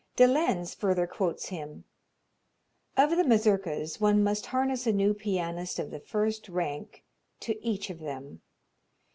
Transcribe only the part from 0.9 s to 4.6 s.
quotes him: "Of the Mazurkas, one must